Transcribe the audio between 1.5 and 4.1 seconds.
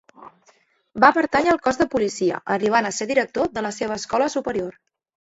al Cos de Policia, arribant a ser director de la seva